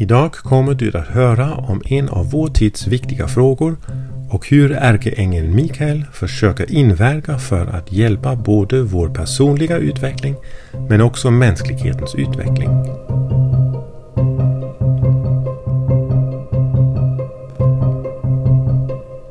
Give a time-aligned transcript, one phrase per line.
[0.00, 3.76] Idag kommer du att höra om en av vår tids viktiga frågor
[4.30, 10.36] och hur ärkeängeln Mikael försöker inverka för att hjälpa både vår personliga utveckling
[10.88, 12.68] men också mänsklighetens utveckling.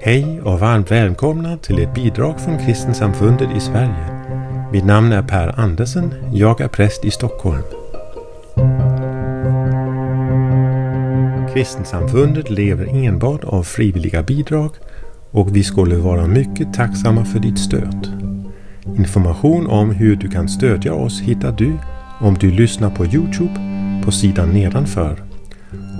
[0.02, 4.30] Hej och varmt välkomna till ett bidrag från Kristensamfundet i Sverige.
[4.72, 6.14] Mitt namn är Per Andersen.
[6.34, 7.64] Jag är präst i Stockholm.
[11.54, 14.72] Kristensamfundet lever enbart av frivilliga bidrag
[15.32, 18.08] och vi skulle vara mycket tacksamma för ditt stöd.
[18.98, 21.78] Information om hur du kan stödja oss hittar du
[22.20, 23.54] om du lyssnar på Youtube
[24.06, 25.24] på sidan nedanför.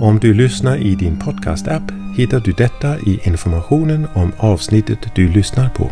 [0.00, 5.68] Om du lyssnar i din podcast-app hittar du detta i informationen om avsnittet du lyssnar
[5.68, 5.90] på.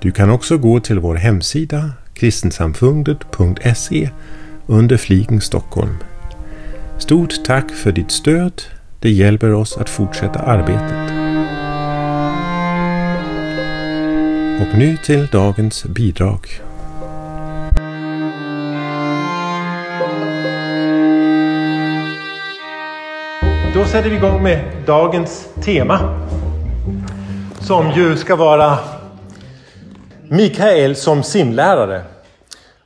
[0.00, 4.10] Du kan också gå till vår hemsida kristensamfundet.se
[4.66, 5.96] under fliken Stockholm.
[6.98, 8.62] Stort tack för ditt stöd.
[9.00, 11.10] Det hjälper oss att fortsätta arbetet.
[14.60, 16.48] Och nu till dagens bidrag.
[23.74, 25.98] Då sätter vi igång med dagens tema.
[27.60, 28.78] Som ju ska vara
[30.28, 32.02] Mikael som simlärare.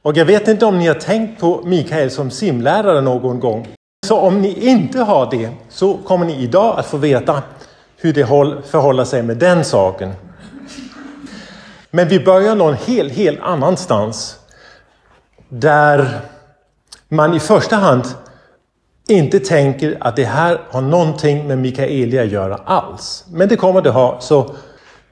[0.02, 3.68] Och jag vet inte om ni har tänkt på Mikael som simlärare någon gång.
[4.08, 7.42] Så om ni inte har det så kommer ni idag att få veta
[7.96, 8.26] hur det
[8.66, 10.12] förhåller sig med den saken.
[11.90, 14.38] Men vi börjar någon helt, helt annanstans.
[15.48, 16.20] Där
[17.08, 18.04] man i första hand
[19.08, 23.24] inte tänker att det här har någonting med Mikaelia att göra alls.
[23.30, 24.54] Men det kommer det ha, så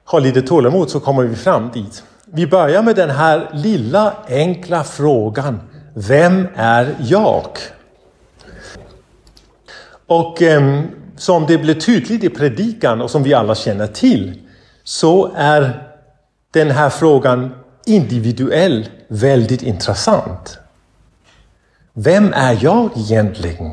[0.04, 2.02] ha lite tålamod så kommer vi fram dit.
[2.24, 5.60] Vi börjar med den här lilla enkla frågan.
[5.94, 7.46] Vem är jag?
[10.06, 10.82] Och eh,
[11.16, 14.42] som det blir tydligt i predikan och som vi alla känner till
[14.84, 15.88] så är
[16.50, 17.54] den här frågan
[17.86, 20.58] individuell väldigt intressant.
[21.92, 23.72] Vem är jag egentligen?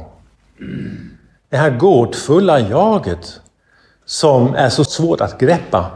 [1.49, 3.39] Det här gåtfulla jaget
[4.05, 5.91] som är så svårt att greppa.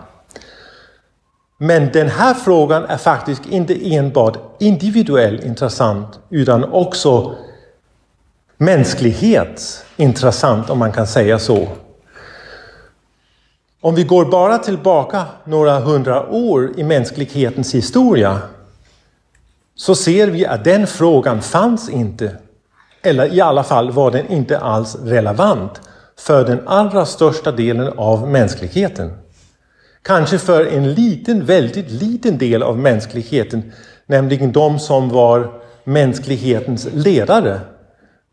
[1.58, 7.36] Men den här frågan är faktiskt inte enbart individuellt intressant utan också
[8.58, 11.68] mänsklighet intressant om man kan säga så.
[13.82, 18.40] Om vi går bara tillbaka några hundra år i mänsklighetens historia
[19.76, 22.36] så ser vi att den frågan fanns inte.
[23.02, 25.82] Eller i alla fall var den inte alls relevant
[26.20, 29.18] för den allra största delen av mänskligheten.
[30.02, 33.72] Kanske för en liten, väldigt liten del av mänskligheten,
[34.06, 37.60] nämligen de som var mänsklighetens ledare.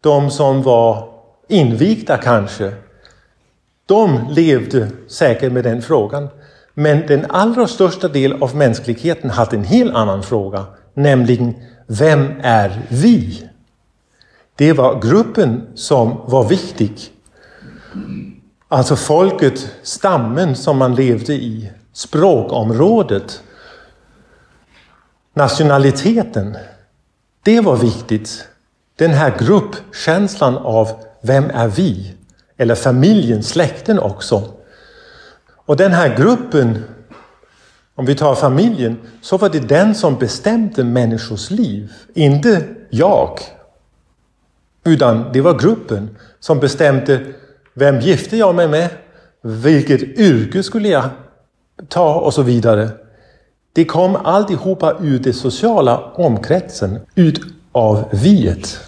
[0.04, 1.08] De som var
[1.48, 2.72] invigda kanske.
[3.86, 6.28] De levde säkert med den frågan.
[6.74, 11.54] Men den allra största delen av mänskligheten hade en helt annan fråga, nämligen
[11.86, 13.48] Vem är vi?
[14.56, 16.92] Det var gruppen som var viktig.
[18.68, 23.42] Alltså folket, stammen som man levde i, språkområdet,
[25.34, 26.56] nationaliteten.
[27.42, 28.48] Det var viktigt.
[28.96, 30.88] Den här gruppkänslan av
[31.20, 32.14] vem är vi?
[32.56, 34.52] Eller familjen, släkten också.
[35.66, 36.84] Och den här gruppen,
[37.94, 41.92] om vi tar familjen, så var det den som bestämde människors liv.
[42.14, 43.38] Inte jag.
[44.84, 47.20] Utan det var gruppen som bestämde
[47.74, 48.88] vem gifte jag mig med?
[49.42, 51.04] Vilket yrke skulle jag
[51.88, 52.88] ta och så vidare.
[53.72, 57.40] Det kom alltihopa ur den sociala omkretsen, ut
[57.74, 58.80] av viet.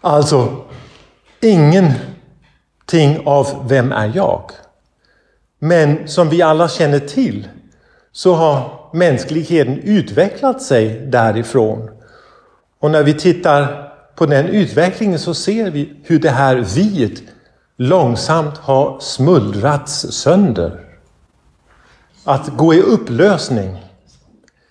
[0.00, 0.64] Alltså,
[1.40, 4.50] ingenting av vem är jag?
[5.58, 7.48] Men som vi alla känner till
[8.12, 11.90] så har mänskligheten utvecklat sig därifrån.
[12.80, 17.22] Och när vi tittar på den utvecklingen så ser vi hur det här viet
[17.76, 20.80] långsamt har smullrats sönder.
[22.24, 23.76] Att gå i upplösning.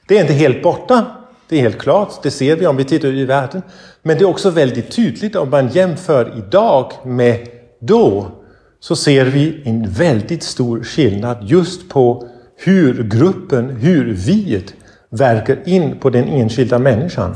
[0.07, 1.16] Det är inte helt borta,
[1.49, 3.61] det är helt klart, det ser vi om vi tittar ut i världen.
[4.01, 7.47] Men det är också väldigt tydligt om man jämför idag med
[7.79, 8.31] då.
[8.79, 14.73] Så ser vi en väldigt stor skillnad just på hur gruppen, hur viet
[15.09, 17.35] verkar in på den enskilda människan.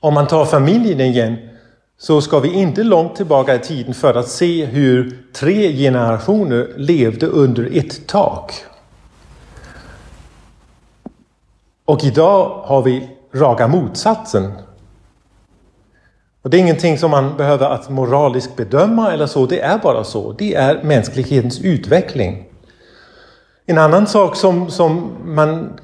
[0.00, 1.36] Om man tar familjen igen
[1.98, 7.26] så ska vi inte långt tillbaka i tiden för att se hur tre generationer levde
[7.26, 8.52] under ett tak.
[11.86, 14.52] Och idag har vi raka motsatsen.
[16.42, 20.04] Och det är ingenting som man behöver att moraliskt bedöma eller så, det är bara
[20.04, 20.32] så.
[20.32, 22.48] Det är mänsklighetens utveckling.
[23.66, 25.80] En annan sak som, som, man,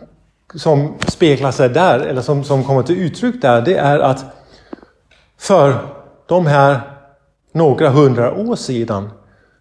[0.55, 4.25] som speglar sig där, eller som, som kommer till uttryck där, det är att
[5.39, 5.79] för
[6.27, 6.81] de här
[7.53, 9.11] några hundra år sedan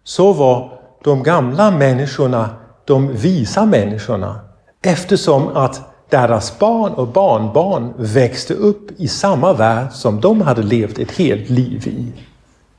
[0.04, 2.50] så var de gamla människorna
[2.84, 4.40] de visa människorna
[4.82, 10.98] eftersom att deras barn och barnbarn växte upp i samma värld som de hade levt
[10.98, 12.12] ett helt liv i.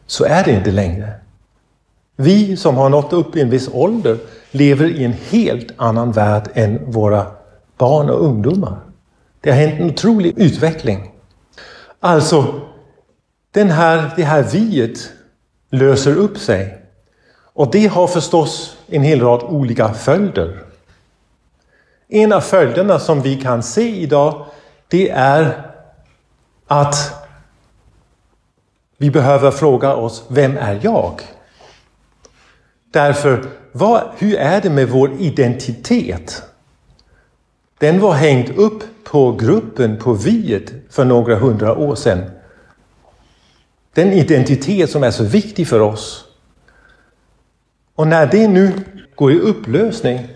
[0.08, 1.14] Så är det inte längre.
[2.16, 4.18] Vi som har nått upp i en viss ålder
[4.52, 7.26] lever i en helt annan värld än våra
[7.78, 8.80] barn och ungdomar.
[9.42, 11.12] Det har hänt en otrolig utveckling.
[12.00, 12.62] Alltså,
[13.52, 15.12] den här, det här viet
[15.70, 16.78] löser upp sig.
[17.54, 20.64] Och det har förstås en hel rad olika följder.
[22.08, 24.46] En av följderna som vi kan se idag,
[24.88, 25.72] det är
[26.68, 27.14] att
[28.98, 31.22] vi behöver fråga oss, vem är jag?
[32.92, 36.44] Därför, vad, hur är det med vår identitet?
[37.78, 42.32] Den var hängt upp på gruppen, på viet, för några hundra år sedan.
[43.94, 46.26] Den identitet som är så viktig för oss.
[47.96, 48.72] Och när det nu
[49.16, 50.28] går i upplösning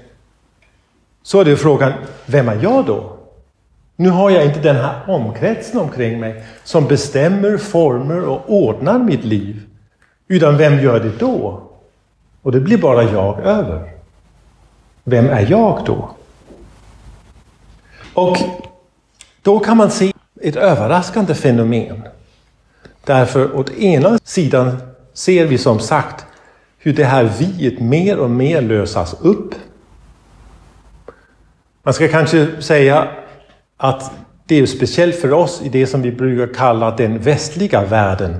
[1.28, 1.94] så är det frågan,
[2.26, 3.18] vem är jag då?
[3.96, 9.24] Nu har jag inte den här omkretsen omkring mig som bestämmer, former och ordnar mitt
[9.24, 9.62] liv.
[10.28, 11.62] Utan vem gör det då?
[12.42, 13.92] Och det blir bara jag över.
[15.04, 16.10] Vem är jag då?
[18.14, 18.38] Och
[19.42, 22.04] då kan man se ett överraskande fenomen.
[23.06, 24.78] Därför åt ena sidan
[25.14, 26.26] ser vi som sagt
[26.78, 29.56] hur det här viet mer och mer lösas upp.
[31.88, 33.08] Man ska kanske säga
[33.78, 34.12] att
[34.46, 38.38] det är speciellt för oss i det som vi brukar kalla den västliga världen.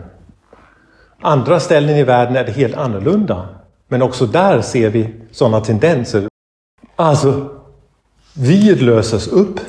[1.22, 3.48] Andra ställen i världen är det helt annorlunda.
[3.88, 6.28] Men också där ser vi sådana tendenser.
[6.96, 7.50] Alltså,
[8.34, 9.60] vi löses upp.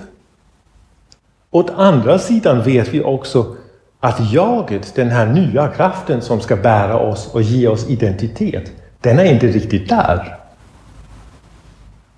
[1.50, 3.56] Åt andra sidan vet vi också
[4.00, 9.18] att jaget, den här nya kraften som ska bära oss och ge oss identitet, den
[9.18, 10.37] är inte riktigt där.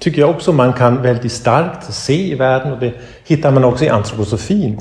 [0.01, 2.95] Tycker jag också man kan väldigt starkt se i världen och det
[3.25, 4.81] hittar man också i antroposofin.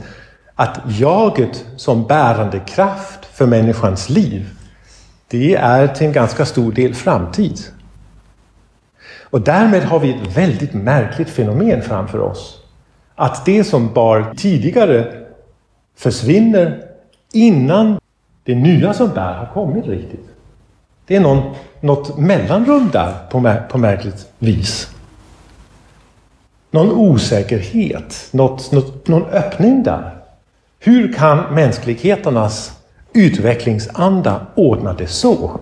[0.55, 4.49] Att jaget som bärande kraft för människans liv,
[5.27, 7.59] det är till en ganska stor del framtid.
[9.23, 12.59] Och därmed har vi ett väldigt märkligt fenomen framför oss.
[13.15, 15.13] Att det som bar tidigare
[15.97, 16.83] försvinner
[17.33, 17.99] innan
[18.43, 20.29] det nya som bär har kommit riktigt.
[21.07, 24.95] Det är någon, något mellanrum där på, på märkligt vis.
[26.71, 30.15] Någon osäkerhet, något, något, någon öppning där.
[30.79, 32.79] Hur kan mänskligheternas
[33.13, 35.59] utvecklingsanda ordna det så?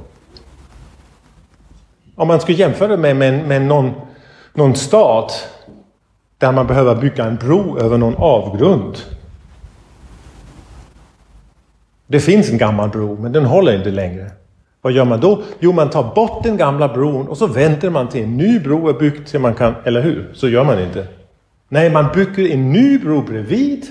[2.15, 3.91] Om man skulle jämföra med, med, med någon,
[4.53, 5.31] någon stad
[6.37, 8.97] där man behöver bygga en bro över någon avgrund
[12.07, 14.31] det finns en gammal bro, men den håller inte längre.
[14.87, 15.41] Vad gör man då?
[15.59, 18.89] Jo, man tar bort den gamla bron och så väntar man till en ny bro
[18.89, 20.29] är byggd så man kan, eller hur?
[20.33, 21.07] Så gör man inte.
[21.69, 23.85] Nej, man bygger en ny bro bredvid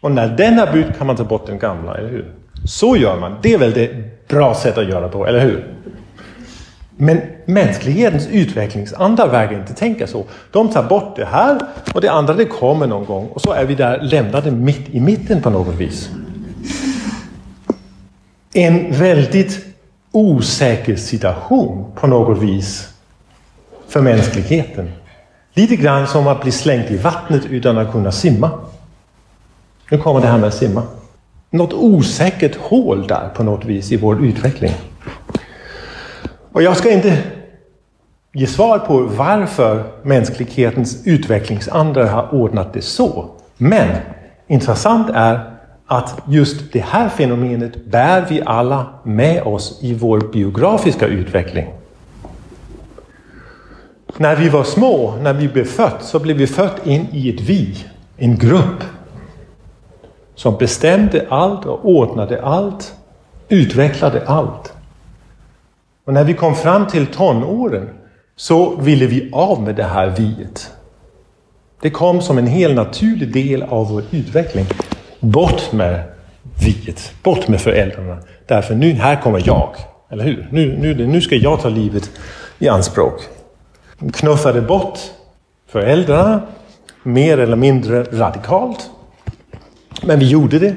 [0.00, 2.32] och när den är byggd kan man ta bort den gamla, eller hur?
[2.64, 3.36] Så gör man.
[3.42, 3.90] Det är väl det
[4.28, 5.74] bra sätt att göra på, eller hur?
[6.96, 10.24] Men mänsklighetens utvecklingsanda vägrar inte tänka så.
[10.50, 11.58] De tar bort det här
[11.94, 15.00] och det andra det kommer någon gång och så är vi där lämnade mitt i
[15.00, 16.10] mitten på något vis
[18.52, 19.64] en väldigt
[20.12, 22.88] osäker situation på något vis
[23.88, 24.92] för mänskligheten.
[25.54, 28.50] Lite grann som att bli slängd i vattnet utan att kunna simma.
[29.90, 30.82] Nu kommer det här med att simma.
[31.50, 34.72] Något osäkert hål där på något vis i vår utveckling.
[36.52, 37.22] Och jag ska inte
[38.32, 43.30] ge svar på varför mänsklighetens utvecklingsandar har ordnat det så.
[43.56, 43.96] Men
[44.46, 45.57] intressant är
[45.90, 51.66] att just det här fenomenet bär vi alla med oss i vår biografiska utveckling.
[54.16, 57.40] När vi var små, när vi blev fött, så blev vi fött in i ett
[57.40, 57.84] vi,
[58.16, 58.84] en grupp
[60.34, 62.94] som bestämde allt och ordnade allt,
[63.48, 64.72] utvecklade allt.
[66.04, 67.88] Och när vi kom fram till tonåren
[68.36, 70.70] så ville vi av med det här viet.
[71.80, 74.66] Det kom som en helt naturlig del av vår utveckling.
[75.20, 76.02] Bort med
[76.64, 78.18] viet, bort med föräldrarna.
[78.46, 79.74] Därför nu, här kommer jag.
[80.10, 80.48] Eller hur?
[80.50, 82.10] Nu, nu, nu ska jag ta livet
[82.58, 83.20] i anspråk.
[84.12, 84.98] Knuffade bort
[85.68, 86.42] föräldrarna,
[87.02, 88.90] mer eller mindre radikalt.
[90.02, 90.76] Men vi gjorde det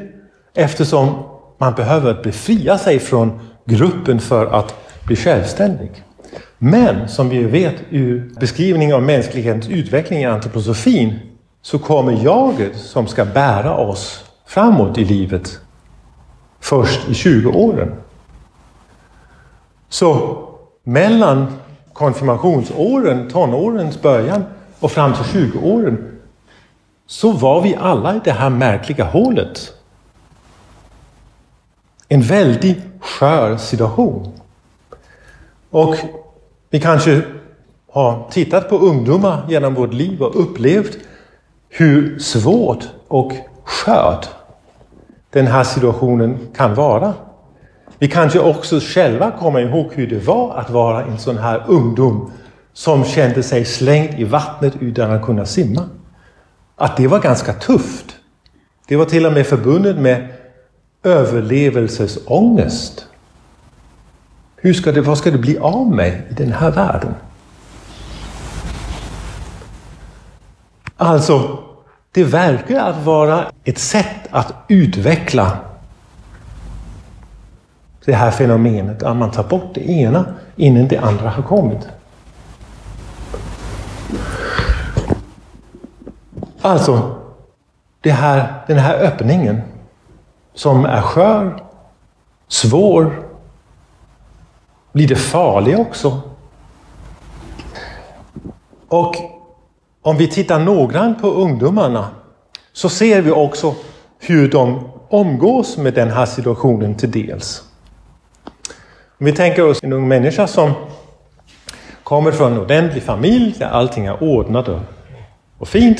[0.53, 1.23] eftersom
[1.57, 5.91] man behöver befria sig från gruppen för att bli självständig.
[6.57, 11.19] Men som vi vet ur beskrivningen av mänsklighetens utveckling i antroposofin
[11.61, 15.59] så kommer jaget som ska bära oss framåt i livet
[16.59, 17.93] först i 20-åren.
[19.89, 20.37] Så
[20.83, 21.59] mellan
[21.93, 24.43] konfirmationsåren, tonårens början
[24.79, 26.19] och fram till 20-åren
[27.07, 29.73] så var vi alla i det här märkliga hålet.
[32.07, 34.31] En väldigt skör situation.
[35.69, 35.95] Och
[36.69, 37.21] vi kanske
[37.91, 40.97] har tittat på ungdomar genom vårt liv och upplevt
[41.69, 44.40] hur svårt och skört
[45.31, 47.13] den här situationen kan vara.
[47.99, 52.31] Vi kanske också själva kommer ihåg hur det var att vara en sån här ungdom
[52.73, 55.89] som kände sig slängd i vattnet utan att kunna simma.
[56.75, 58.05] Att det var ganska tufft.
[58.87, 60.27] Det var till och med förbundet med
[61.03, 63.05] överlevelsesångest.
[64.55, 67.13] Hur ska det, vad ska det bli av mig i den här världen?
[70.97, 71.59] Alltså,
[72.11, 75.57] det verkar att vara ett sätt att utveckla
[78.05, 80.25] det här fenomenet att man tar bort det ena
[80.55, 81.89] innan det andra har kommit.
[86.61, 87.15] Alltså,
[88.01, 89.61] det här, den här öppningen
[90.53, 91.63] som är skör,
[92.47, 93.27] svår,
[94.91, 96.21] blir det farlig också.
[98.87, 99.15] Och
[100.01, 102.07] om vi tittar noggrant på ungdomarna
[102.73, 103.75] så ser vi också
[104.19, 107.63] hur de omgås med den här situationen till dels.
[109.19, 110.71] Om vi tänker oss en ung människa som
[112.03, 114.69] kommer från en ordentlig familj där allting är ordnat
[115.57, 115.99] och fint.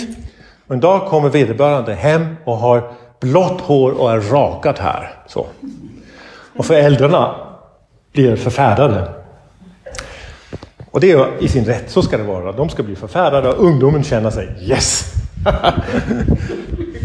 [0.68, 5.14] En dag kommer vederbörande hem och har blått hår och är rakat här.
[5.28, 5.46] Så.
[6.58, 7.36] Och föräldrarna
[8.14, 9.21] blir förfärade.
[10.92, 12.52] Och det är i sin rätt, så ska det vara.
[12.52, 15.14] De ska bli förfärade och ungdomen känner sig Yes!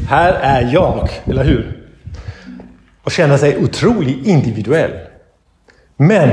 [0.09, 1.88] här är jag, eller hur?
[3.02, 4.93] Och känna sig otroligt individuell.
[5.97, 6.31] Men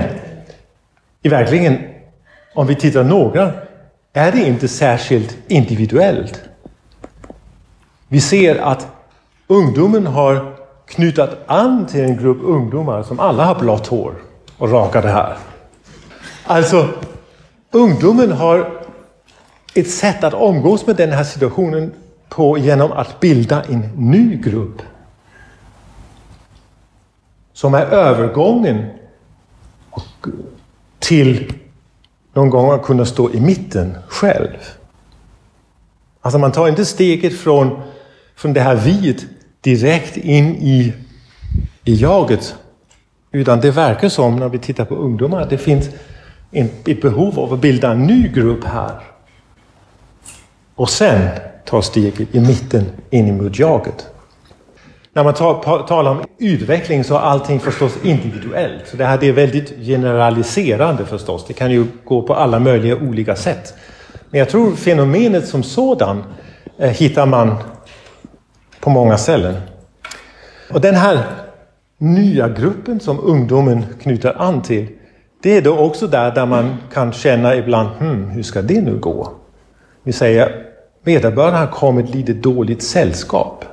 [1.22, 1.80] i verkligheten,
[2.54, 3.52] om vi tittar några,
[4.14, 6.42] är det inte särskilt individuellt.
[8.08, 8.88] Vi ser att
[9.48, 10.56] ungdomen har
[10.86, 14.14] knutit an till en grupp ungdomar som alla har blått hår
[14.58, 15.38] och rakade här.
[16.44, 16.90] Alltså,
[17.74, 18.84] ungdomen har
[19.74, 21.92] ett sätt att umgås med den här situationen
[22.30, 24.82] på genom att bilda en ny grupp.
[27.54, 28.86] Som är övergången
[31.00, 31.54] till
[32.34, 34.58] någon gång att kunna stå i mitten själv.
[36.22, 37.82] Alltså man tar inte steget från,
[38.36, 39.26] från det här viet
[39.62, 40.94] direkt in i,
[41.84, 42.56] i jaget.
[43.32, 45.90] Utan det verkar som, när vi tittar på ungdomar, att det finns
[46.54, 49.00] ett behov av att bilda en ny grupp här.
[50.76, 51.30] Och sen
[51.66, 54.08] ta steget i mitten in mot jaget.
[55.14, 55.34] När man
[55.88, 58.88] talar om utveckling så är allting förstås individuellt.
[58.88, 61.46] Så det här är väldigt generaliserande förstås.
[61.48, 63.74] Det kan ju gå på alla möjliga olika sätt.
[64.30, 66.24] Men jag tror fenomenet som sådan
[66.78, 67.56] eh, hittar man
[68.80, 69.56] på många ställen.
[70.72, 71.24] Och den här
[71.98, 74.88] nya gruppen som ungdomen knyter an till,
[75.44, 78.98] det är då också där, där man kan känna ibland, hmm, hur ska det nu
[78.98, 79.32] gå?
[80.04, 80.66] Vi säger,
[81.04, 83.66] vederbörande har kommit lite dåligt sällskap.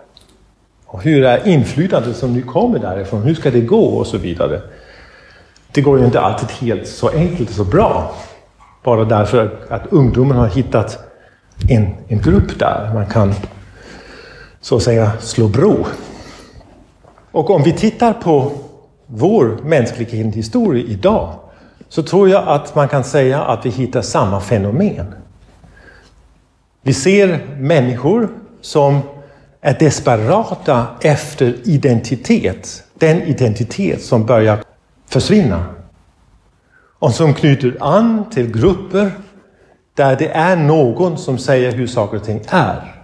[0.86, 3.22] Och hur är inflytandet som nu kommer därifrån?
[3.22, 3.84] Hur ska det gå?
[3.84, 4.60] Och så vidare.
[5.72, 8.14] Det går ju inte alltid helt så enkelt och så bra.
[8.84, 10.98] Bara därför att ungdomen har hittat
[11.68, 13.34] en, en grupp där man kan
[14.60, 15.86] så att säga slå bro.
[17.32, 18.52] Och om vi tittar på
[19.06, 21.34] vår mänsklighetshistoria idag
[21.90, 25.14] så tror jag att man kan säga att vi hittar samma fenomen.
[26.82, 28.28] Vi ser människor
[28.60, 29.00] som
[29.60, 32.84] är desperata efter identitet.
[32.94, 34.58] Den identitet som börjar
[35.08, 35.64] försvinna.
[36.98, 39.12] Och som knyter an till grupper
[39.94, 42.94] där det är någon som säger hur saker och ting är.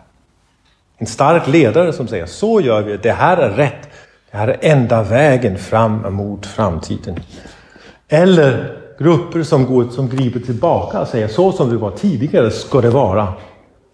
[0.99, 3.88] En stark ledare som säger så gör vi, det här är rätt.
[4.31, 7.21] Det här är enda vägen fram mot framtiden.
[8.09, 12.81] Eller grupper som, går, som griper tillbaka och säger så som det var tidigare ska
[12.81, 13.35] det vara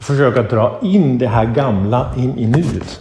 [0.00, 3.00] försöka dra in det här gamla in i nuet.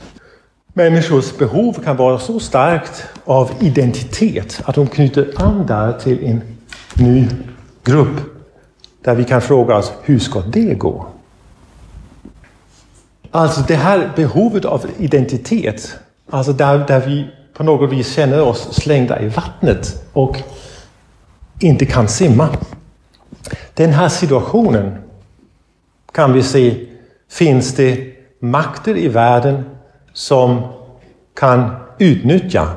[0.73, 6.41] Människors behov kan vara så starkt av identitet att de knyter an där till en
[6.93, 7.27] ny
[7.83, 8.21] grupp.
[9.03, 11.05] Där vi kan fråga oss, hur ska det gå?
[13.31, 15.97] Alltså det här behovet av identitet,
[16.29, 20.37] alltså där, där vi på något vis känner oss slängda i vattnet och
[21.63, 22.49] inte kan simma.
[23.73, 24.97] Den här situationen
[26.11, 26.85] kan vi se,
[27.29, 29.63] finns det makter i världen
[30.13, 30.61] som
[31.33, 32.67] kan utnyttja.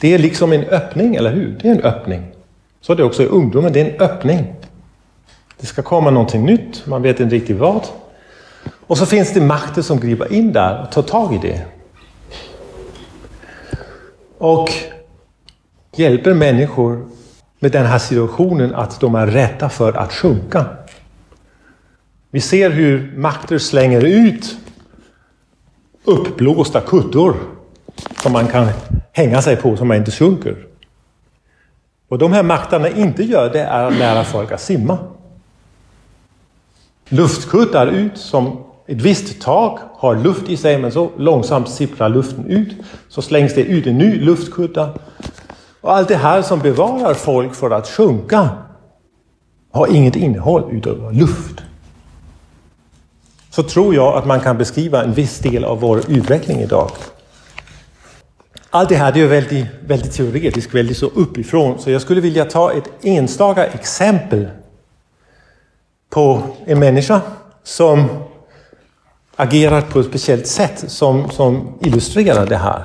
[0.00, 1.58] Det är liksom en öppning, eller hur?
[1.62, 2.32] Det är en öppning.
[2.80, 4.54] Så är det också i ungdomen, det är en öppning.
[5.60, 7.86] Det ska komma någonting nytt, man vet inte riktigt vad.
[8.86, 11.64] Och så finns det makter som griper in där och tar tag i det.
[14.38, 14.70] Och
[16.00, 17.06] hjälper människor
[17.58, 20.66] med den här situationen att de är rädda för att sjunka.
[22.30, 24.56] Vi ser hur makter slänger ut
[26.04, 27.36] uppblåsta kuddor
[28.22, 28.68] som man kan
[29.12, 30.56] hänga sig på så man inte sjunker.
[32.08, 34.98] Vad de här makterna inte gör det är att lära folk att simma.
[37.08, 42.46] Luftkuddar ut som ett visst tak har luft i sig men så långsamt sipprar luften
[42.46, 42.76] ut.
[43.08, 44.94] Så slängs det ut en ny luftkudda.
[45.80, 48.48] Och allt det här som bevarar folk för att sjunka
[49.72, 51.60] har inget innehåll utöver luft.
[53.50, 56.90] Så tror jag att man kan beskriva en viss del av vår utveckling idag.
[58.70, 61.78] Allt det här det är väldigt, väldigt teoretiskt, väldigt så uppifrån.
[61.78, 64.48] Så jag skulle vilja ta ett enstaka exempel
[66.10, 67.20] på en människa
[67.62, 68.08] som
[69.36, 72.84] agerar på ett speciellt sätt som, som illustrerar det här.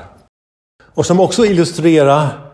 [0.83, 2.44] Och som också illustrerar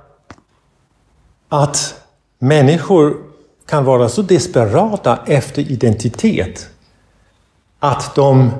[1.53, 2.01] att
[2.39, 3.17] människor
[3.65, 6.69] kan vara så desperata efter identitet
[7.79, 8.51] att de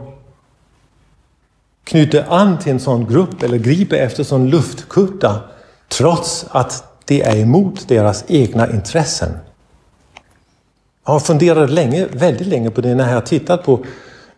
[1.84, 5.40] knyter an till en sån grupp eller griper efter en sån luftkutta
[5.88, 9.30] trots att det är emot deras egna intressen.
[11.06, 13.86] Jag har funderat länge, väldigt länge på det när jag har tittat på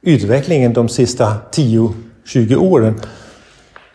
[0.01, 3.01] utvecklingen de sista 10-20 åren.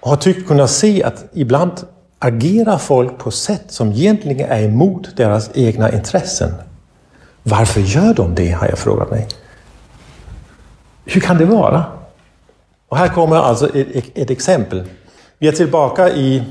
[0.01, 1.73] Och har tyckt kunna se att ibland
[2.19, 6.55] agerar folk på sätt som egentligen är emot deras egna intressen.
[7.43, 9.29] Varför gör de det, har jag frågat mig.
[11.05, 11.85] Hur kan det vara?
[12.89, 14.85] Och här kommer alltså ett, ett exempel.
[15.39, 16.43] Vi är tillbaka i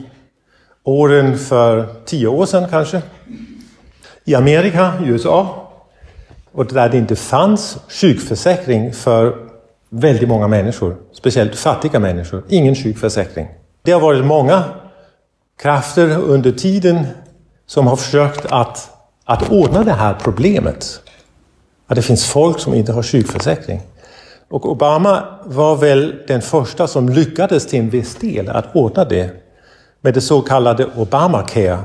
[0.84, 3.01] åren för tio år sedan kanske.
[4.25, 5.69] I Amerika, i USA,
[6.51, 9.36] och där det inte fanns sjukförsäkring för
[9.89, 12.43] väldigt många människor, speciellt fattiga människor.
[12.49, 13.47] Ingen sjukförsäkring.
[13.82, 14.63] Det har varit många
[15.58, 17.08] krafter under tiden
[17.65, 18.89] som har försökt att,
[19.26, 21.02] att ordna det här problemet.
[21.88, 23.82] Att det finns folk som inte har sjukförsäkring.
[24.50, 29.32] Och Obama var väl den första som lyckades till en viss del att ordna det
[30.02, 31.80] med det så kallade Obamacare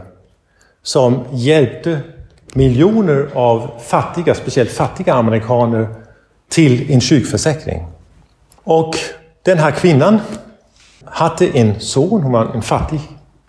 [0.82, 2.00] som hjälpte
[2.54, 5.88] miljoner av fattiga, speciellt fattiga amerikaner
[6.48, 7.86] till en sjukförsäkring.
[8.64, 8.96] Och
[9.42, 10.20] den här kvinnan
[11.04, 13.00] hade en son, hon var en fattig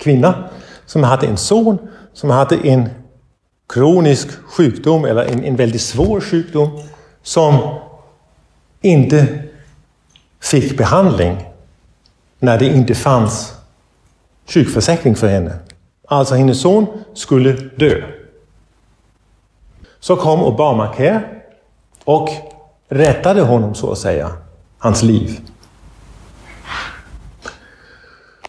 [0.04, 0.50] kvinna,
[0.86, 1.78] som hade en son
[2.14, 2.90] som hade en
[3.70, 6.82] kronisk sjukdom eller en, en väldigt svår sjukdom
[7.24, 7.80] som
[8.82, 9.44] inte
[10.42, 11.50] fick behandling
[12.40, 13.54] när det inte fanns
[14.46, 15.60] sjukförsäkring för henne.
[16.08, 18.04] Alltså hennes son skulle dö.
[20.00, 21.24] Så kom Obamacare
[22.04, 22.30] och
[22.90, 24.32] rättade honom så att säga,
[24.78, 25.40] hans liv.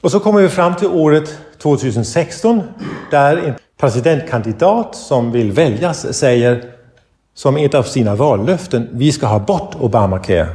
[0.00, 2.62] Och så kommer vi fram till året 2016
[3.10, 6.64] där en presidentkandidat som vill väljas säger
[7.34, 10.48] som ett av sina vallöften, vi ska ha bort Obamacare.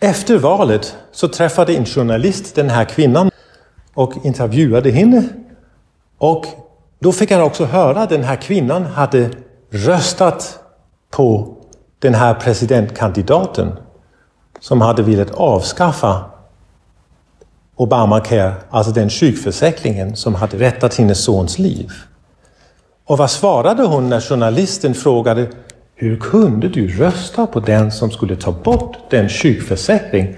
[0.00, 3.30] Efter valet så träffade en journalist den här kvinnan
[3.94, 5.28] och intervjuade henne.
[6.18, 6.46] Och
[6.98, 9.30] då fick han också höra att den här kvinnan hade
[9.70, 10.58] röstat
[11.10, 11.56] på
[11.98, 13.72] den här presidentkandidaten
[14.60, 16.33] som hade velat avskaffa
[17.76, 21.92] Obamacare, alltså den sjukförsäkringen som hade rättat hennes sons liv.
[23.04, 25.46] Och vad svarade hon när journalisten frågade
[25.94, 30.36] hur kunde du rösta på den som skulle ta bort den sjukförsäkring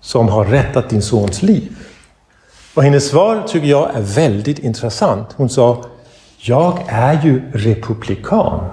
[0.00, 1.76] som har rättat din sons liv?
[2.74, 5.26] Och hennes svar tycker jag är väldigt intressant.
[5.36, 5.84] Hon sa
[6.38, 8.64] Jag är ju republikan.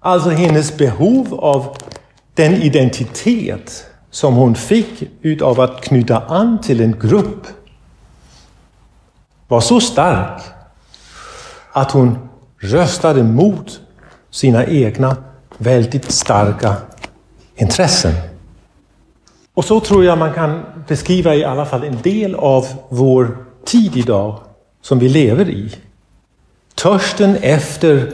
[0.00, 1.76] Alltså hennes behov av
[2.34, 3.86] den identitet
[4.16, 7.46] som hon fick utav att knyta an till en grupp
[9.48, 10.42] var så stark
[11.72, 13.80] att hon röstade mot
[14.30, 15.16] sina egna
[15.58, 16.76] väldigt starka
[17.56, 18.12] intressen.
[19.54, 23.96] Och så tror jag man kan beskriva i alla fall en del av vår tid
[23.96, 24.40] idag
[24.82, 25.70] som vi lever i.
[26.74, 28.12] Törsten efter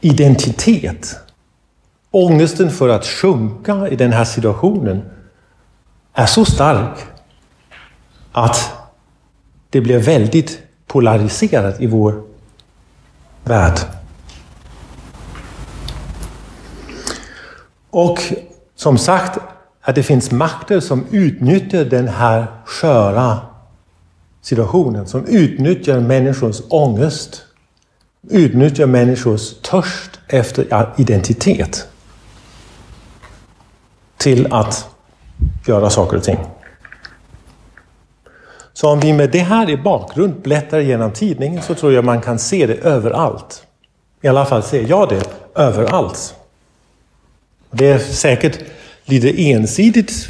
[0.00, 1.16] identitet.
[2.14, 5.02] Ångesten för att sjunka i den här situationen
[6.14, 6.98] är så stark
[8.32, 8.72] att
[9.70, 12.22] det blir väldigt polariserat i vår
[13.44, 13.78] värld.
[17.90, 18.18] Och
[18.76, 19.38] som sagt,
[19.80, 23.38] att det finns makter som utnyttjar den här sköra
[24.42, 27.42] situationen, som utnyttjar människors ångest,
[28.30, 31.88] utnyttjar människors törst efter identitet
[34.22, 34.88] till att
[35.66, 36.38] göra saker och ting.
[38.72, 42.20] Så om vi med det här i bakgrund bläddrar genom tidningen så tror jag man
[42.20, 43.66] kan se det överallt.
[44.22, 46.34] I alla fall ser jag det överallt.
[47.70, 48.58] Det är säkert
[49.04, 50.28] lite ensidigt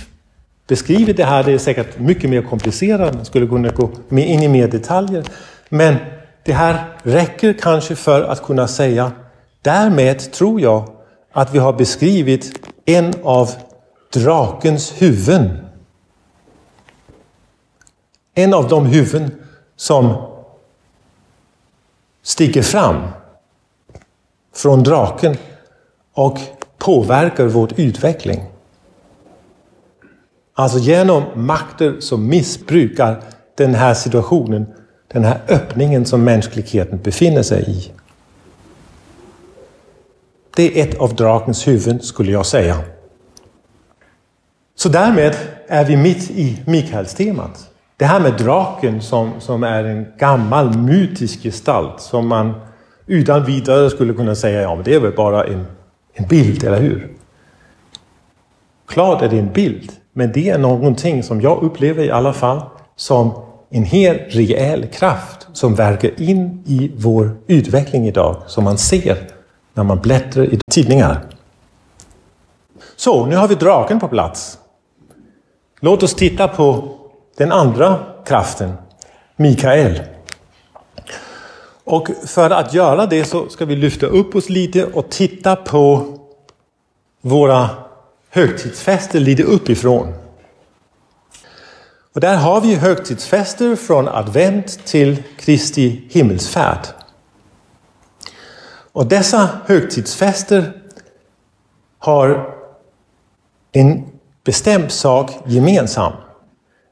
[0.66, 1.44] beskrivet det här.
[1.44, 3.14] Det är säkert mycket mer komplicerat.
[3.14, 5.24] Man skulle kunna gå in i mer detaljer.
[5.68, 5.96] Men
[6.44, 9.12] det här räcker kanske för att kunna säga
[9.62, 10.88] därmed tror jag
[11.32, 13.50] att vi har beskrivit en av
[14.12, 15.58] drakens huvuden.
[18.34, 19.30] En av de huvuden
[19.76, 20.14] som
[22.22, 23.02] sticker fram
[24.54, 25.36] från draken
[26.12, 26.38] och
[26.78, 28.44] påverkar vår utveckling.
[30.54, 33.22] Alltså genom makter som missbrukar
[33.56, 34.66] den här situationen,
[35.08, 37.92] den här öppningen som mänskligheten befinner sig i.
[40.56, 42.78] Det är ett av drakens huvuden, skulle jag säga.
[44.74, 45.36] Så därmed
[45.68, 47.68] är vi mitt i Mikaels-temat.
[47.96, 52.54] Det här med draken som, som är en gammal mytisk gestalt som man
[53.06, 55.66] utan vidare skulle kunna säga, ja men det är väl bara en,
[56.14, 57.12] en bild, eller hur?
[58.88, 62.62] Klart är det en bild, men det är någonting som jag upplever i alla fall
[62.96, 63.32] som
[63.70, 69.18] en helt rejäl kraft som verkar in i vår utveckling idag, som man ser
[69.74, 71.24] när man bläddrar i tidningar.
[72.96, 74.58] Så, nu har vi draken på plats.
[75.84, 76.98] Låt oss titta på
[77.36, 78.72] den andra kraften,
[79.36, 80.02] Mikael.
[81.84, 86.18] Och för att göra det så ska vi lyfta upp oss lite och titta på
[87.20, 87.70] våra
[88.30, 90.12] högtidsfester lite uppifrån.
[92.14, 96.86] Och där har vi högtidsfester från advent till Kristi himmelsfärd.
[98.92, 100.82] Och dessa högtidsfester
[101.98, 102.54] har
[103.72, 104.11] en
[104.44, 106.12] bestämd sak gemensam.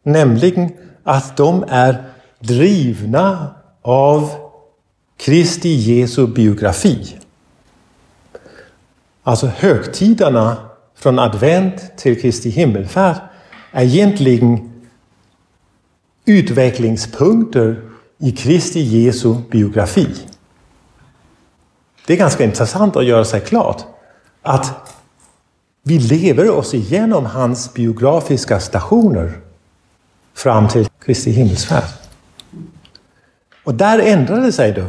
[0.03, 0.73] Nämligen
[1.05, 2.05] att de är
[2.39, 4.31] drivna av
[5.17, 7.17] Kristi Jesu biografi.
[9.23, 10.57] Alltså högtiderna
[10.95, 13.17] från advent till Kristi himmelfärd
[13.73, 14.73] är egentligen
[16.25, 17.83] utvecklingspunkter
[18.19, 20.09] i Kristi Jesu biografi.
[22.07, 23.85] Det är ganska intressant att göra sig klart
[24.43, 24.90] att
[25.83, 29.33] vi lever oss igenom hans biografiska stationer
[30.35, 31.89] fram till Kristi himmelsfärd.
[33.65, 34.85] Och där ändrar det sig då,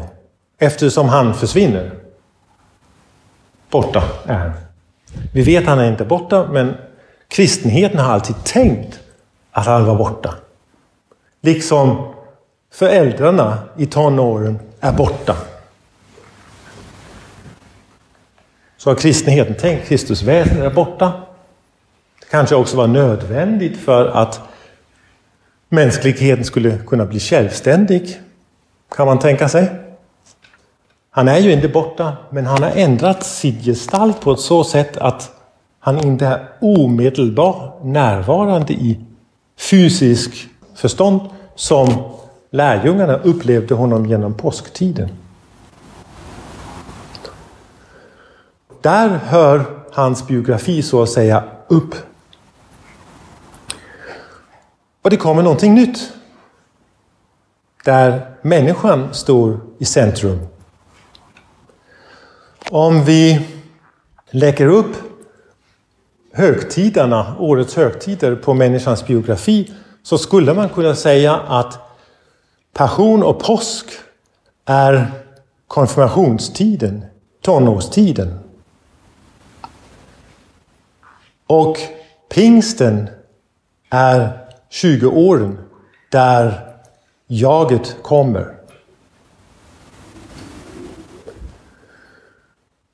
[0.58, 1.91] eftersom han försvinner.
[3.69, 4.51] Borta är han.
[5.34, 6.73] Vi vet att han är inte borta, men
[7.27, 8.99] kristenheten har alltid tänkt
[9.51, 10.36] att han var borta.
[11.41, 12.13] Liksom
[12.73, 15.36] föräldrarna i tonåren är borta.
[18.81, 21.11] Så har kristenheten tänkt Kristusväsendet är borta.
[22.19, 24.39] Det kanske också var nödvändigt för att
[25.69, 28.19] mänskligheten skulle kunna bli självständig.
[28.95, 29.71] Kan man tänka sig.
[31.09, 34.97] Han är ju inte borta, men han har ändrat sin gestalt på ett så sätt
[34.97, 35.31] att
[35.79, 38.99] han inte är omedelbart närvarande i
[39.59, 41.21] fysisk förstånd
[41.55, 42.03] som
[42.51, 45.09] lärjungarna upplevde honom genom påsktiden.
[48.81, 51.95] Där hör hans biografi så att säga upp.
[55.01, 56.13] Och det kommer någonting nytt.
[57.85, 60.39] Där människan står i centrum.
[62.69, 63.47] Om vi
[64.29, 64.95] lägger upp
[66.33, 69.71] högtiderna, årets högtider på människans biografi
[70.03, 71.79] så skulle man kunna säga att
[72.73, 73.85] passion och påsk
[74.65, 75.11] är
[75.67, 77.05] konfirmationstiden,
[77.41, 78.40] tonårstiden.
[81.51, 81.77] Och
[82.29, 83.09] pingsten
[83.89, 85.57] är 20 åren
[86.09, 86.75] där
[87.27, 88.55] jaget kommer.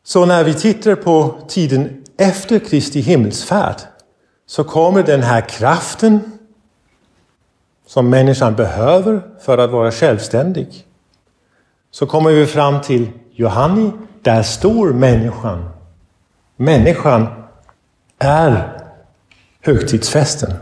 [0.04, 3.76] Så när vi tittar på tiden efter Kristi himmelsfärd
[4.46, 6.40] så kommer den här kraften
[7.86, 10.86] som människan behöver för att vara självständig.
[11.92, 13.92] Så kommer vi fram till Johanni,
[14.22, 15.70] där står människan.
[16.56, 17.47] Människan
[18.18, 18.82] är
[19.62, 20.54] högtidsfesten.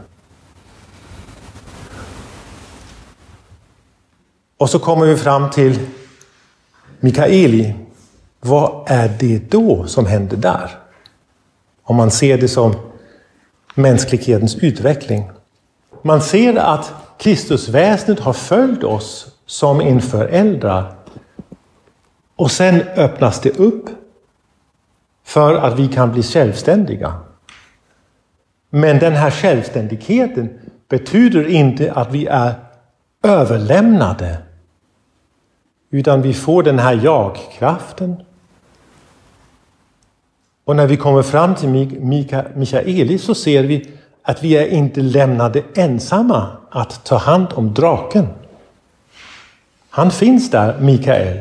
[4.58, 5.80] Och så kommer vi fram till
[7.00, 7.76] Mikaeli.
[8.39, 10.72] Vad är det då som händer där?
[11.84, 12.76] Om man ser det som
[13.76, 15.32] mänsklighetens utveckling.
[16.02, 20.96] Man ser att Kristusväsendet har följt oss som en föräldrar.
[22.36, 23.86] Och sen öppnas det upp
[25.24, 27.13] för att vi kan bli självständiga.
[28.75, 30.49] Men den här självständigheten
[30.89, 32.53] betyder inte att vi är
[33.23, 34.38] överlämnade.
[35.89, 38.23] Utan vi får den här jag-kraften.
[40.65, 43.89] Och när vi kommer fram till Mika, Mikaeli så ser vi
[44.21, 48.27] att vi är inte lämnade ensamma att ta hand om draken.
[49.89, 51.39] Han finns där, Mikael,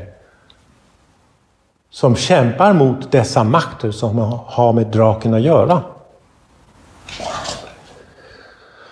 [1.90, 5.82] som kämpar mot dessa makter som har med draken att göra.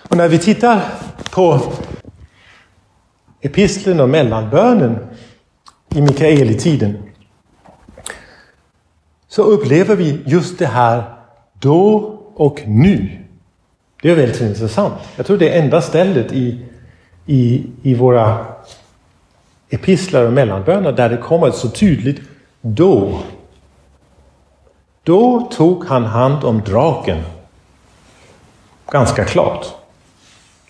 [0.09, 0.81] Och när vi tittar
[1.31, 1.61] på
[3.41, 4.97] episteln och mellanbönen
[5.89, 7.03] i Mikaelitiden
[9.27, 11.03] så upplever vi just det här
[11.53, 13.09] då och nu.
[14.01, 14.93] Det är väldigt intressant.
[15.15, 16.65] Jag tror det är enda stället i,
[17.25, 18.45] i, i våra
[19.69, 22.21] epistlar och mellanböner där det kommer så tydligt
[22.61, 23.19] då.
[25.03, 27.23] Då tog han hand om draken.
[28.91, 29.82] Ganska klart.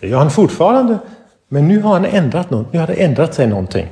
[0.04, 1.00] Det gör han fortfarande,
[1.48, 2.74] men nu har han ändrat något.
[2.74, 3.88] Nu har det ändrat sig någonting.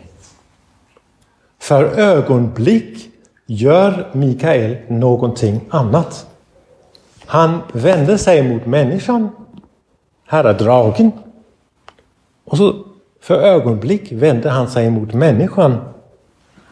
[1.59, 3.09] För ögonblick
[3.45, 6.27] gör Mikael någonting annat.
[7.25, 9.29] Han vänder sig mot människan.
[10.25, 11.11] Här är dragen.
[12.45, 12.85] Och så
[13.21, 15.77] för ögonblick vänder han sig mot människan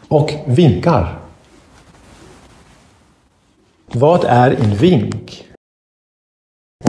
[0.08, 1.18] och vinkar.
[3.86, 5.48] Vad är en vink?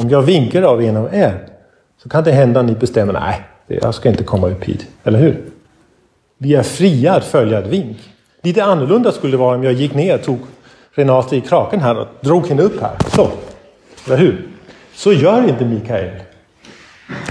[0.01, 1.50] Om jag vinkar av en av er
[2.03, 4.87] så kan det hända att ni bestämmer nej, jag ska inte komma upp hit.
[5.03, 5.45] Eller hur?
[6.37, 7.97] Vi är fria att följa ett vink.
[8.41, 10.39] Lite annorlunda skulle det vara om jag gick ner och tog
[10.93, 12.97] Renate i kraken här och drog henne upp här.
[13.15, 13.31] Så.
[14.05, 14.49] Eller hur?
[14.93, 16.11] Så gör inte Mikael.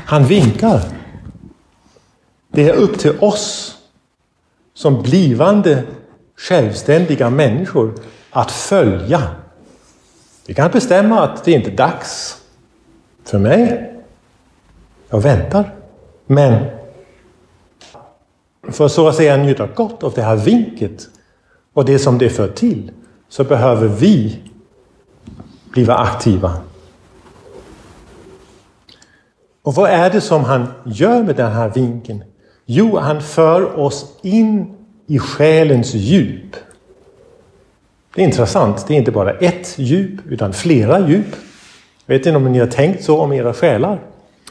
[0.04, 0.80] Han vinkar.
[2.52, 3.76] Det är upp till oss
[4.74, 5.82] som blivande
[6.36, 7.94] självständiga människor
[8.30, 9.22] att följa.
[10.46, 12.36] Vi kan bestämma att det inte är dags
[13.24, 13.89] för mig.
[15.10, 15.74] Jag väntar.
[16.26, 16.64] Men
[18.62, 21.08] för så att säga njuta gott av det här vinket
[21.72, 22.90] och det som det för till
[23.28, 24.40] så behöver vi
[25.72, 26.52] bli aktiva.
[29.62, 32.24] Och vad är det som han gör med den här vinken?
[32.66, 36.56] Jo, han för oss in i själens djup.
[38.14, 38.86] Det är intressant.
[38.86, 41.34] Det är inte bara ett djup, utan flera djup.
[42.06, 44.09] Jag vet inte om ni har tänkt så om era själar.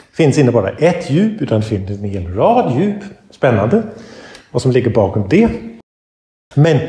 [0.10, 3.04] Det finns inte bara ett djup, utan det finns en hel rad djup.
[3.30, 3.84] Spännande.
[4.52, 5.50] Vad som ligger bakom det.
[6.56, 6.80] Men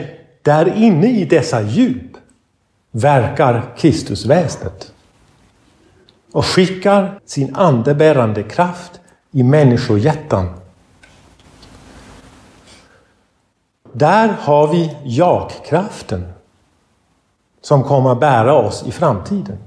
[0.43, 2.17] där inne i dessa djup
[2.91, 4.93] verkar Kristusväsendet
[6.33, 10.61] och skickar sin andebärande kraft i människohjärtan.
[13.93, 16.33] Där har vi jag-kraften
[17.61, 19.59] som kommer att bära oss i framtiden.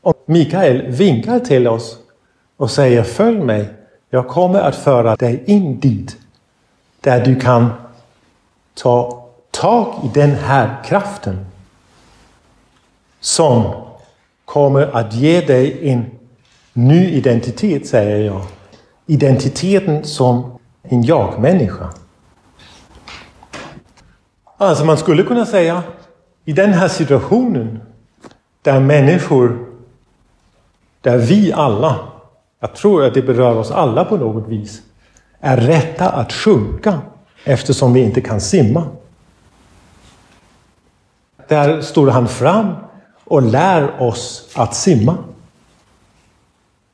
[0.00, 1.98] Och Mikael vinkar till oss
[2.58, 3.68] och säger följ mig.
[4.10, 6.16] Jag kommer att föra dig in dit
[7.00, 7.70] där du kan
[8.74, 11.46] ta tag i den här kraften
[13.20, 13.72] som
[14.44, 16.04] kommer att ge dig en
[16.72, 18.42] ny identitet, säger jag.
[19.06, 21.90] Identiteten som en jag-människa.
[24.56, 25.82] Alltså man skulle kunna säga,
[26.44, 27.80] i den här situationen
[28.62, 29.66] där människor,
[31.00, 31.98] där vi alla,
[32.60, 34.82] jag tror att det berör oss alla på något vis,
[35.40, 37.00] är rätta att sjunka
[37.44, 38.86] eftersom vi inte kan simma.
[41.48, 42.74] Där står han fram
[43.24, 45.16] och lär oss att simma.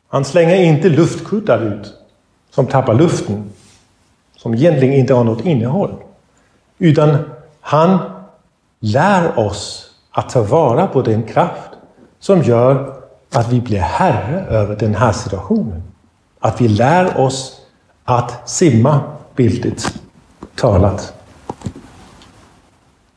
[0.09, 1.95] Han slänger inte luftkuddar ut
[2.51, 3.45] som tappar luften,
[4.37, 5.95] som egentligen inte har något innehåll.
[6.79, 7.17] Utan
[7.61, 7.99] han
[8.81, 11.71] lär oss att ta vara på den kraft
[12.19, 13.04] som gör
[13.35, 15.83] att vi blir herre över den här situationen.
[16.41, 17.61] Att vi lär oss
[18.05, 19.01] att simma,
[19.37, 20.01] bildligt
[20.55, 21.15] talat.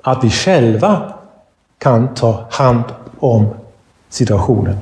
[0.02, 1.14] Att vi själva
[1.78, 2.84] kan ta hand
[3.20, 3.54] om
[4.10, 4.78] situationen.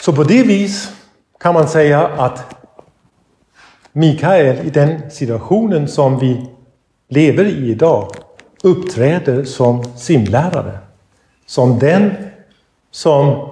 [0.00, 0.92] Så på det vis
[1.40, 2.56] kan man säga att
[3.92, 6.50] Mikael i den situationen som vi
[7.08, 8.12] lever i idag
[8.62, 10.89] uppträder som simlärare.
[11.50, 12.14] Som den
[12.90, 13.50] som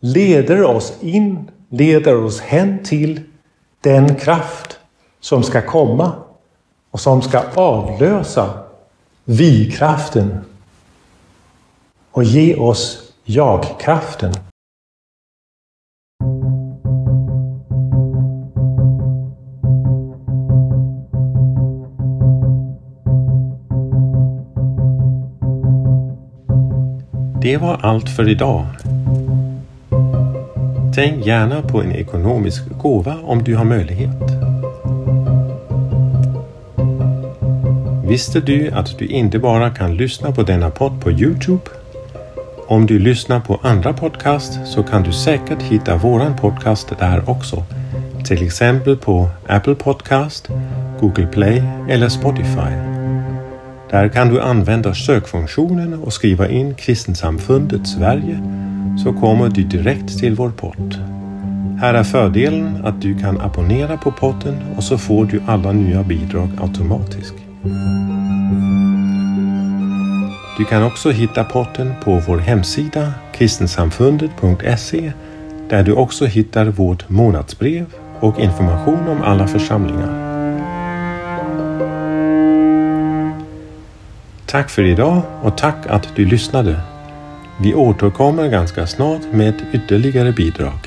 [0.00, 3.20] leder oss in leder oss hen till
[3.80, 4.78] den kraft
[5.20, 6.12] som ska komma
[6.90, 8.58] och som ska avlösa
[9.24, 10.38] vi-kraften
[12.10, 14.32] och ge oss jag-kraften.
[27.42, 28.66] Det var allt för idag.
[30.94, 34.22] Tänk gärna på en ekonomisk gåva om du har möjlighet.
[38.08, 41.62] Visste du att du inte bara kan lyssna på denna podd på Youtube?
[42.66, 47.64] Om du lyssnar på andra podcast så kan du säkert hitta våran podcast där också.
[48.24, 50.48] Till exempel på Apple Podcast,
[51.00, 52.91] Google Play eller Spotify.
[53.92, 58.40] Där kan du använda sökfunktionen och skriva in Kristensamfundet Sverige
[59.04, 60.94] så kommer du direkt till vår podd.
[61.80, 66.02] Här är fördelen att du kan abonnera på podden och så får du alla nya
[66.02, 67.34] bidrag automatiskt.
[70.58, 75.12] Du kan också hitta podden på vår hemsida kristensamfundet.se
[75.70, 77.86] där du också hittar vårt månadsbrev
[78.20, 80.21] och information om alla församlingar.
[84.52, 86.80] Tack för idag och tack att du lyssnade.
[87.60, 90.78] Vi återkommer ganska snart med ytterligare bidrag.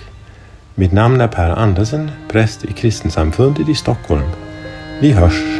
[0.76, 4.30] Mitt namn är Per Andersen, präst i Kristensamfundet i Stockholm.
[5.02, 5.55] Vi hörs!